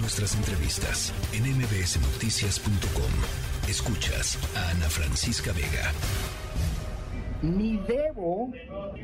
[0.00, 3.12] nuestras entrevistas en mbsnoticias.com.
[3.68, 5.92] Escuchas a Ana Francisca Vega.
[7.42, 8.52] Ni debo,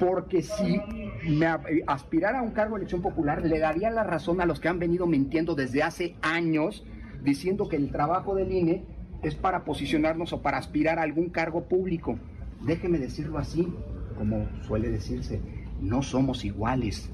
[0.01, 0.81] porque si
[1.29, 1.47] me
[1.87, 4.79] aspirara a un cargo de elección popular, le daría la razón a los que han
[4.79, 6.85] venido mintiendo desde hace años,
[7.23, 8.85] diciendo que el trabajo del INE
[9.23, 12.19] es para posicionarnos o para aspirar a algún cargo público.
[12.65, 13.69] Déjeme decirlo así,
[14.17, 15.41] como suele decirse,
[15.81, 17.11] no somos iguales.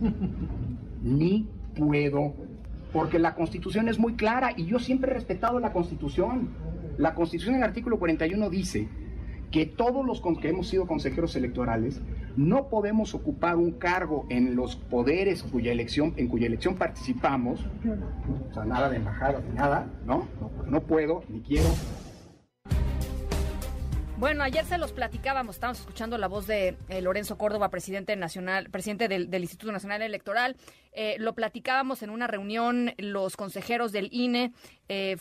[1.02, 2.34] Ni puedo,
[2.94, 6.50] porque la constitución es muy clara y yo siempre he respetado la constitución.
[6.96, 8.88] La constitución en el artículo 41 dice
[9.50, 12.00] que todos los que hemos sido consejeros electorales
[12.36, 17.66] no podemos ocupar un cargo en los poderes cuya elección, en cuya elección participamos,
[18.50, 20.28] o sea, nada de embajada ni nada, ¿no?
[20.68, 21.68] No puedo, ni quiero,
[24.16, 28.70] bueno, ayer se los platicábamos, estábamos escuchando la voz de eh, Lorenzo Córdoba, presidente nacional,
[28.70, 30.56] presidente del, Instituto Nacional Electoral.
[30.92, 34.52] Eh, lo platicábamos en una reunión, los consejeros del INE
[34.88, 35.16] eh,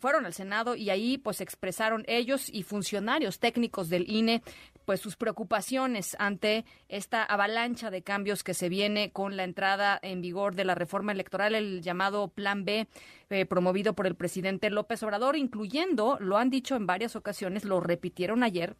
[0.00, 4.42] fueron al Senado y ahí pues expresaron ellos y funcionarios técnicos del INE
[4.90, 10.20] pues sus preocupaciones ante esta avalancha de cambios que se viene con la entrada en
[10.20, 12.88] vigor de la reforma electoral, el llamado Plan B
[13.28, 17.78] eh, promovido por el presidente López Obrador, incluyendo, lo han dicho en varias ocasiones, lo
[17.78, 18.74] repitieron ayer,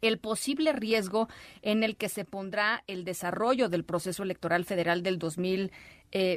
[0.00, 1.28] el posible riesgo
[1.62, 5.70] en el que se pondrá el desarrollo del proceso electoral federal del 2000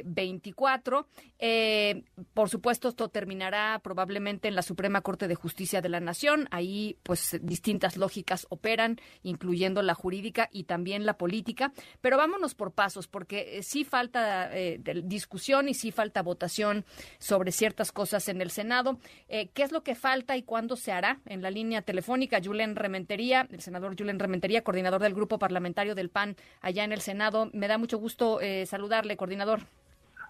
[0.04, 1.06] 24.
[1.38, 2.02] Eh,
[2.34, 6.48] por supuesto, esto terminará probablemente en la Suprema Corte de Justicia de la Nación.
[6.50, 11.72] Ahí, pues, distintas lógicas operan, incluyendo la jurídica y también la política.
[12.00, 16.84] Pero vámonos por pasos, porque eh, sí falta eh, discusión y sí falta votación
[17.18, 18.98] sobre ciertas cosas en el Senado.
[19.28, 21.20] ¿Qué es lo que falta y cuándo se hará?
[21.26, 26.10] En la línea telefónica, Julen Rementería, el senador Julen Rementería, coordinador del Grupo Parlamentario del
[26.10, 27.50] PAN allá en el Senado.
[27.52, 29.60] Me da mucho gusto saludarle, coordinador.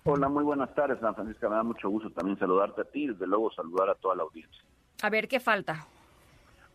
[0.05, 1.49] Hola, muy buenas tardes, San Francisca.
[1.49, 4.23] Me da mucho gusto también saludarte a ti y desde luego saludar a toda la
[4.23, 4.63] audiencia.
[5.03, 5.87] A ver, ¿qué falta?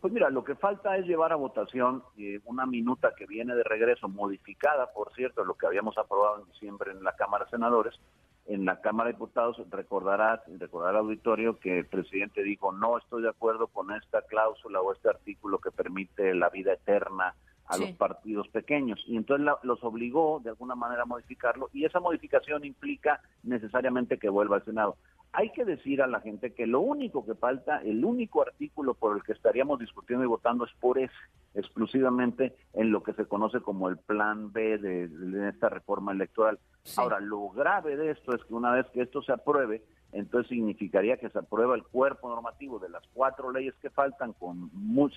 [0.00, 3.64] Pues mira, lo que falta es llevar a votación eh, una minuta que viene de
[3.64, 7.98] regreso, modificada, por cierto, lo que habíamos aprobado en diciembre en la Cámara de Senadores.
[8.46, 13.22] En la Cámara de Diputados recordarás, recordar al auditorio que el presidente dijo, no estoy
[13.22, 17.34] de acuerdo con esta cláusula o este artículo que permite la vida eterna
[17.66, 19.02] a los partidos pequeños.
[19.06, 24.28] Y entonces los obligó de alguna manera a modificarlo y esa modificación implica necesariamente que
[24.28, 24.96] vuelva al Senado.
[25.38, 29.14] Hay que decir a la gente que lo único que falta, el único artículo por
[29.14, 31.12] el que estaríamos discutiendo y votando es por ese,
[31.52, 36.58] exclusivamente en lo que se conoce como el plan B de, esta reforma electoral.
[36.96, 39.82] Ahora, lo grave de esto es que una vez que esto se apruebe,
[40.12, 44.70] entonces significaría que se aprueba el cuerpo normativo de las cuatro leyes que faltan con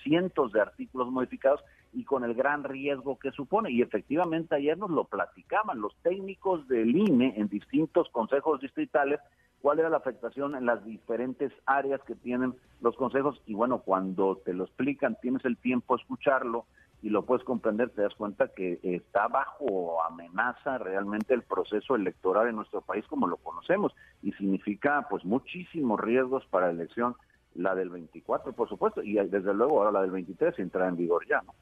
[0.03, 1.61] cientos de artículos modificados
[1.93, 3.71] y con el gran riesgo que supone.
[3.71, 9.21] Y efectivamente ayer nos lo platicaban los técnicos del INE en distintos consejos distritales
[9.61, 14.37] cuál era la afectación en las diferentes áreas que tienen los consejos y bueno, cuando
[14.37, 16.65] te lo explican, tienes el tiempo a escucharlo
[17.01, 22.47] y lo puedes comprender, te das cuenta que está bajo amenaza realmente el proceso electoral
[22.49, 27.15] en nuestro país como lo conocemos y significa pues muchísimos riesgos para la elección,
[27.55, 31.25] la del 24 por supuesto y desde luego ahora la del 23 entra en vigor
[31.27, 31.53] ya, ¿no?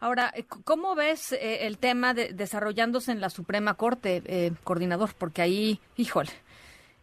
[0.00, 5.10] Ahora, eh, ¿cómo ves eh, el tema de desarrollándose en la Suprema Corte, eh, coordinador?
[5.18, 6.30] Porque ahí, híjole.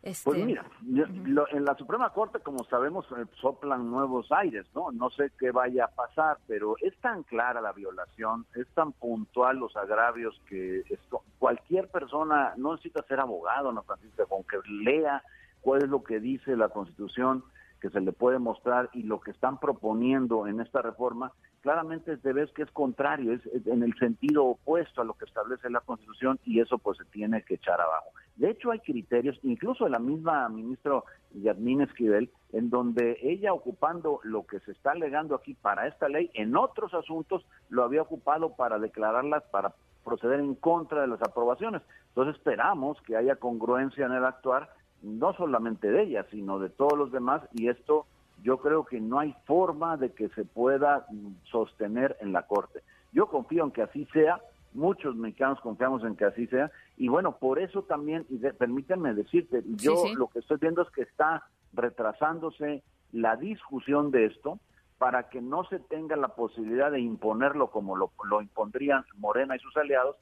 [0.06, 0.24] Este...
[0.24, 3.08] Pues mira, en la Suprema Corte, como sabemos,
[3.42, 4.92] soplan nuevos aires, ¿no?
[4.92, 9.58] No sé qué vaya a pasar, pero es tan clara la violación, es tan puntual
[9.58, 15.24] los agravios que esto, cualquier persona no necesita ser abogado, no Francisco, con que lea
[15.62, 17.44] cuál es lo que dice la Constitución
[17.82, 21.34] que se le puede mostrar y lo que están proponiendo en esta reforma,
[21.66, 25.68] claramente te ves que es contrario, es en el sentido opuesto a lo que establece
[25.72, 28.12] la Constitución y eso pues se tiene que echar abajo.
[28.36, 31.02] De hecho hay criterios, incluso de la misma ministra
[31.34, 36.30] Yadmin Esquivel, en donde ella ocupando lo que se está alegando aquí para esta ley,
[36.36, 39.74] en otros asuntos lo había ocupado para declararlas, para
[40.04, 41.82] proceder en contra de las aprobaciones.
[42.10, 44.70] Entonces esperamos que haya congruencia en el actuar
[45.02, 48.06] no solamente de ella, sino de todos los demás, y esto
[48.42, 51.06] yo creo que no hay forma de que se pueda
[51.44, 52.82] sostener en la Corte.
[53.12, 54.40] Yo confío en que así sea,
[54.74, 59.64] muchos mexicanos confiamos en que así sea, y bueno, por eso también, y permítanme decirte,
[59.66, 64.60] yo lo que estoy viendo es que está retrasándose la discusión de esto
[64.98, 69.60] para que no se tenga la posibilidad de imponerlo como lo, lo impondrían Morena y
[69.60, 70.18] sus aliados,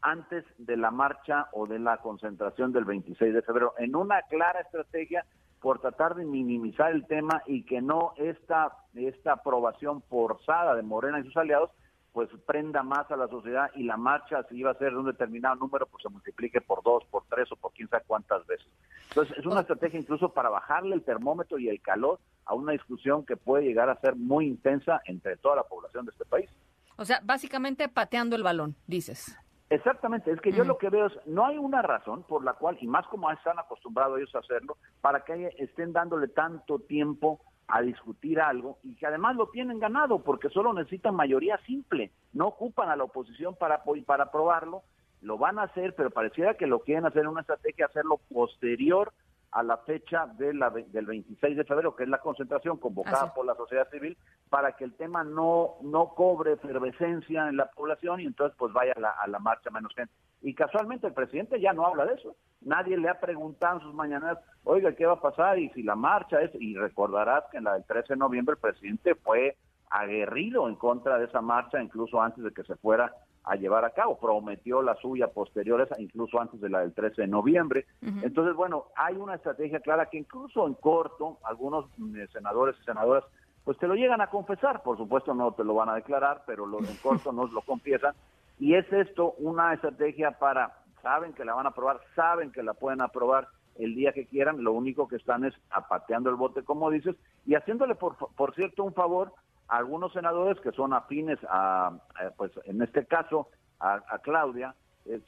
[0.00, 4.60] antes de la marcha o de la concentración del 26 de febrero, en una clara
[4.60, 5.24] estrategia
[5.60, 11.20] por tratar de minimizar el tema y que no esta, esta aprobación forzada de Morena
[11.20, 11.70] y sus aliados
[12.12, 15.06] pues prenda más a la sociedad y la marcha, si iba a ser de un
[15.06, 18.66] determinado número, pues se multiplique por dos, por tres o por quién sabe cuántas veces.
[19.10, 23.24] Entonces, es una estrategia incluso para bajarle el termómetro y el calor a una discusión
[23.24, 26.50] que puede llegar a ser muy intensa entre toda la población de este país.
[26.96, 29.38] O sea, básicamente pateando el balón, dices.
[29.70, 32.78] Exactamente, es que yo lo que veo es, no hay una razón por la cual,
[32.80, 37.82] y más como están acostumbrados ellos a hacerlo, para que estén dándole tanto tiempo a
[37.82, 42.88] discutir algo y que además lo tienen ganado porque solo necesitan mayoría simple, no ocupan
[42.88, 44.84] a la oposición para, para aprobarlo,
[45.20, 49.12] lo van a hacer, pero pareciera que lo quieren hacer en una estrategia, hacerlo posterior
[49.50, 53.46] a la fecha de la, del 26 de febrero, que es la concentración convocada por
[53.46, 54.16] la sociedad civil,
[54.50, 58.92] para que el tema no, no cobre efervescencia en la población y entonces pues vaya
[58.96, 60.12] a la, a la marcha menos gente.
[60.42, 62.36] Y casualmente el presidente ya no habla de eso.
[62.60, 65.58] Nadie le ha preguntado en sus mañanas, oiga, ¿qué va a pasar?
[65.58, 68.60] Y si la marcha es, y recordarás que en la del 13 de noviembre el
[68.60, 69.56] presidente fue
[69.90, 73.12] aguerrido en contra de esa marcha, incluso antes de que se fuera
[73.48, 74.18] a llevar a cabo.
[74.18, 77.86] Prometió la suya posterior, incluso antes de la del 13 de noviembre.
[78.02, 81.86] Entonces, bueno, hay una estrategia clara que incluso en corto, algunos
[82.16, 83.24] eh, senadores y senadoras,
[83.64, 84.82] pues te lo llegan a confesar.
[84.82, 88.14] Por supuesto, no te lo van a declarar, pero en corto nos lo confiesan.
[88.58, 92.74] Y es esto una estrategia para, saben que la van a aprobar, saben que la
[92.74, 93.48] pueden aprobar
[93.78, 97.14] el día que quieran, lo único que están es apateando el bote, como dices,
[97.46, 99.32] y haciéndole, por, por cierto, un favor
[99.68, 101.92] algunos senadores que son afines a,
[102.36, 103.48] pues en este caso,
[103.80, 104.74] a, Claudia
[105.04, 105.20] eh,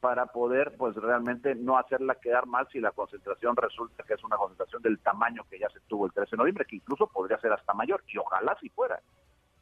[0.00, 4.36] para poder, pues realmente no hacerla quedar mal si la concentración resulta que es una
[4.36, 7.52] concentración del tamaño que ya se tuvo el 13 de noviembre, que incluso podría ser
[7.52, 9.00] hasta mayor, y ojalá si fuera.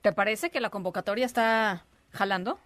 [0.00, 2.58] ¿Te parece que la convocatoria está jalando?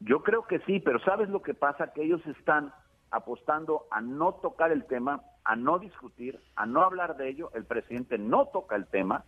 [0.00, 1.92] Yo creo que sí, pero ¿sabes lo que pasa?
[1.92, 2.72] Que ellos están
[3.10, 7.50] apostando a no tocar el tema, a no discutir, a no hablar de ello.
[7.54, 9.24] El presidente no toca el tema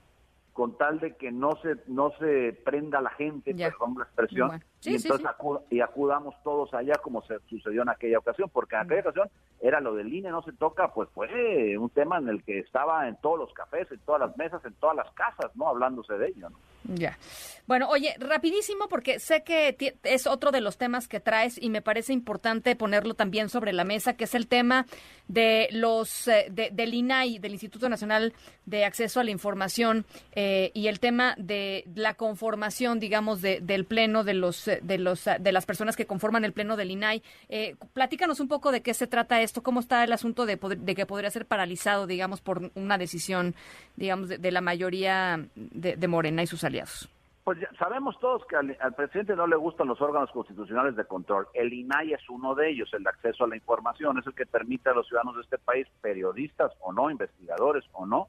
[0.53, 4.97] con tal de que no se no se prenda la gente, perdón la expresión, y
[4.97, 5.27] entonces
[5.71, 9.31] y acudamos todos allá como se sucedió en aquella ocasión, porque en aquella ocasión
[9.61, 13.07] era lo del INE no se toca, pues fue un tema en el que estaba
[13.09, 15.69] en todos los cafés, en todas las mesas, en todas las casas, ¿no?
[15.69, 16.59] Hablándose de ello, ¿no?
[16.85, 17.19] Ya.
[17.67, 21.83] Bueno, oye, rapidísimo, porque sé que es otro de los temas que traes y me
[21.83, 24.87] parece importante ponerlo también sobre la mesa, que es el tema
[25.29, 28.33] de los eh, del INAI, del Instituto Nacional
[28.65, 30.40] de Acceso a la Información, eh,
[30.75, 35.53] y el tema de la conformación, digamos, de, del pleno de los de los de
[35.53, 37.23] las personas que conforman el pleno del INAI.
[37.49, 40.95] Eh, platícanos un poco de qué se trata esto, cómo está el asunto de, de
[40.95, 43.55] que podría ser paralizado, digamos, por una decisión,
[43.97, 47.09] digamos, de, la mayoría de, de Morena y sus aliados.
[47.45, 51.49] Pues sabemos todos que al, presidente no le gustan los órganos constitucionales de control.
[51.55, 54.47] El INAI es uno de ellos, el de acceso a la información, es el que
[54.47, 58.29] permite a los ciudadanos de este país, periodistas o no, investigadores o no,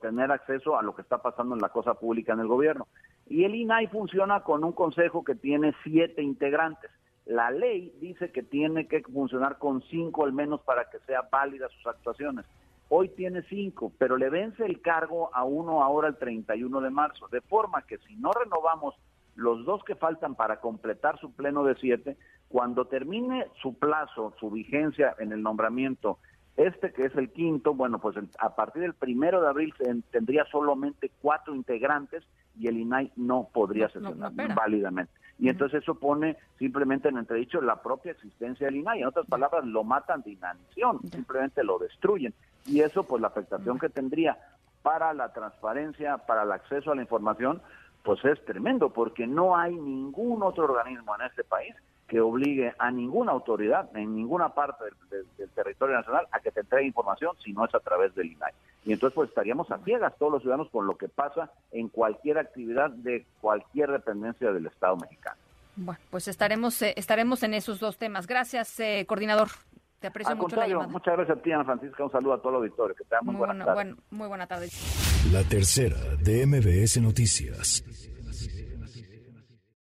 [0.00, 2.86] tener acceso a lo que está pasando en la cosa pública en el gobierno.
[3.26, 6.90] Y el INAI funciona con un consejo que tiene siete integrantes.
[7.26, 11.68] La ley dice que tiene que funcionar con cinco al menos para que sea válida
[11.68, 12.46] sus actuaciones
[12.90, 17.28] hoy tiene cinco, pero le vence el cargo a uno ahora el 31 de marzo,
[17.28, 18.96] de forma que si no renovamos
[19.36, 22.16] los dos que faltan para completar su pleno de siete,
[22.48, 26.18] cuando termine su plazo, su vigencia en el nombramiento,
[26.56, 29.74] este que es el quinto, bueno, pues a partir del primero de abril
[30.10, 32.24] tendría solamente cuatro integrantes
[32.58, 35.12] y el INAI no podría sesionar válidamente.
[35.38, 39.00] Y entonces eso pone simplemente en entredicho la propia existencia del INAI.
[39.00, 42.34] En otras palabras, lo matan de inanición, simplemente lo destruyen.
[42.66, 44.36] Y eso, pues la afectación que tendría
[44.82, 47.62] para la transparencia, para el acceso a la información,
[48.02, 51.74] pues es tremendo, porque no hay ningún otro organismo en este país
[52.10, 56.88] que obligue a ninguna autoridad en ninguna parte del, territorio nacional a que te entregue
[56.88, 58.52] información si no es a través del INAI.
[58.84, 62.38] Y entonces pues estaríamos a ciegas todos los ciudadanos con lo que pasa en cualquier
[62.38, 65.36] actividad de cualquier dependencia del Estado mexicano.
[65.76, 68.26] Bueno, pues estaremos eh, estaremos en esos dos temas.
[68.26, 69.48] Gracias, eh, coordinador.
[70.00, 70.88] Te aprecio mucho la llamada.
[70.88, 72.02] Muchas gracias a ti, Ana Francisca.
[72.02, 72.96] Un saludo a todo el auditorio.
[72.96, 73.94] Que te muy, muy buena, tarde.
[74.10, 74.68] muy buena tarde.
[75.30, 77.84] La tercera de MBS Noticias.